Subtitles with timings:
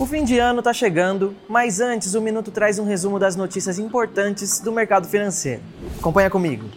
[0.00, 3.80] O fim de ano está chegando, mas antes o Minuto traz um resumo das notícias
[3.80, 5.60] importantes do mercado financeiro.
[5.98, 6.68] Acompanha comigo.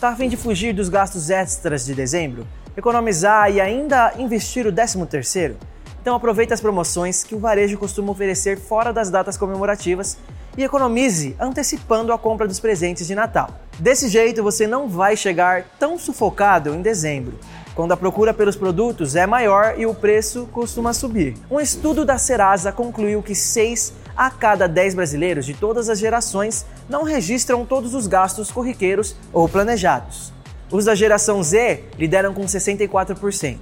[0.00, 2.44] Tá a fim de fugir dos gastos extras de dezembro?
[2.76, 5.56] Economizar e ainda investir o 13 terceiro?
[6.02, 10.18] Então aproveite as promoções que o varejo costuma oferecer fora das datas comemorativas
[10.56, 13.50] e economize antecipando a compra dos presentes de Natal.
[13.78, 17.38] Desse jeito você não vai chegar tão sufocado em dezembro,
[17.78, 21.36] quando a procura pelos produtos é maior e o preço costuma subir.
[21.48, 26.66] Um estudo da Serasa concluiu que 6 a cada 10 brasileiros de todas as gerações
[26.88, 30.32] não registram todos os gastos corriqueiros ou planejados.
[30.72, 33.56] Os da geração Z lideram com 64%.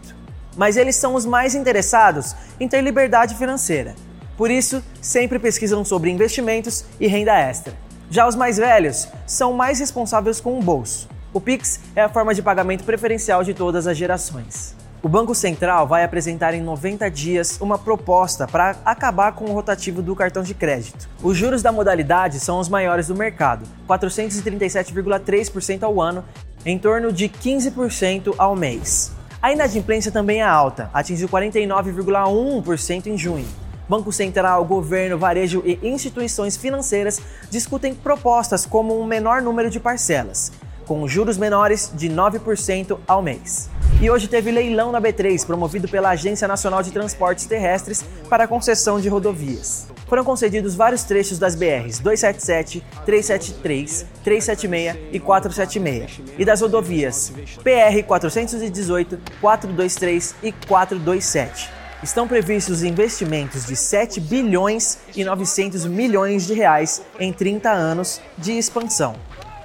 [0.56, 3.94] Mas eles são os mais interessados em ter liberdade financeira
[4.36, 7.72] por isso, sempre pesquisam sobre investimentos e renda extra.
[8.10, 11.08] Já os mais velhos são mais responsáveis com o bolso.
[11.36, 14.74] O Pix é a forma de pagamento preferencial de todas as gerações.
[15.02, 20.00] O Banco Central vai apresentar em 90 dias uma proposta para acabar com o rotativo
[20.00, 21.06] do cartão de crédito.
[21.22, 26.24] Os juros da modalidade são os maiores do mercado, 437,3% ao ano,
[26.64, 29.12] em torno de 15% ao mês.
[29.42, 33.46] A inadimplência também é alta, atingiu 49,1% em junho.
[33.86, 40.50] Banco Central, governo, varejo e instituições financeiras discutem propostas como um menor número de parcelas,
[40.86, 43.68] com juros menores de 9% ao mês.
[44.00, 49.00] E hoje teve leilão na B3, promovido pela Agência Nacional de Transportes Terrestres para concessão
[49.00, 49.88] de rodovias.
[50.06, 57.32] Foram concedidos vários trechos das BRs 277, 373, 376 e 476 e das rodovias
[57.64, 66.54] PR 418, 423 e 427 estão previstos investimentos de 7 bilhões e 900 milhões de
[66.54, 69.16] reais em 30 anos de expansão,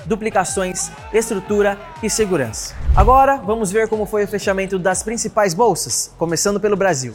[0.05, 2.75] duplicações, estrutura e segurança.
[2.95, 7.13] Agora, vamos ver como foi o fechamento das principais bolsas, começando pelo Brasil.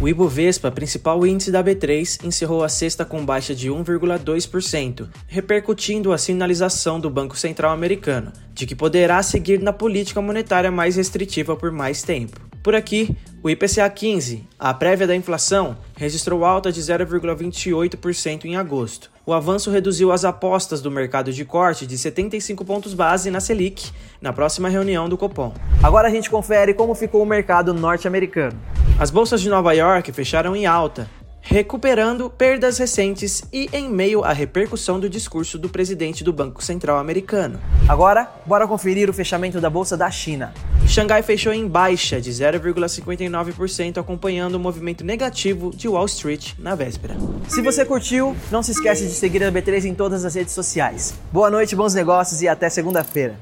[0.00, 6.18] O Ibovespa, principal índice da B3, encerrou a sexta com baixa de 1,2%, repercutindo a
[6.18, 11.72] sinalização do Banco Central americano de que poderá seguir na política monetária mais restritiva por
[11.72, 12.47] mais tempo.
[12.62, 19.10] Por aqui, o IPCA 15, a prévia da inflação, registrou alta de 0,28% em agosto.
[19.24, 23.90] O avanço reduziu as apostas do mercado de corte de 75 pontos base na Selic
[24.20, 25.54] na próxima reunião do Copom.
[25.82, 28.58] Agora a gente confere como ficou o mercado norte-americano.
[28.98, 31.08] As bolsas de Nova York fecharam em alta,
[31.40, 36.98] recuperando perdas recentes e em meio à repercussão do discurso do presidente do Banco Central
[36.98, 37.60] americano.
[37.88, 40.52] Agora, bora conferir o fechamento da bolsa da China.
[40.88, 47.14] Xangai fechou em baixa de 0,59%, acompanhando o movimento negativo de Wall Street na véspera.
[47.46, 51.12] Se você curtiu, não se esquece de seguir a B3 em todas as redes sociais.
[51.30, 53.38] Boa noite, bons negócios e até segunda-feira.